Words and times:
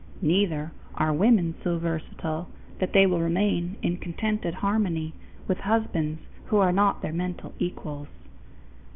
Neither 0.23 0.71
are 0.95 1.13
women 1.13 1.53
so 1.63 1.77
versatile 1.77 2.49
that 2.79 2.91
they 2.91 3.05
will 3.05 3.19
remain 3.19 3.77
in 3.83 3.97
contented 3.97 4.55
harmony 4.55 5.13
with 5.47 5.59
husbands 5.59 6.23
who 6.45 6.57
are 6.57 6.71
not 6.73 7.03
their 7.03 7.13
mental 7.13 7.53
equals. 7.59 8.07